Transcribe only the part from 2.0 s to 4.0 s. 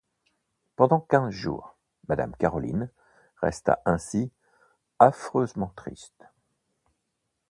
Madame Caroline resta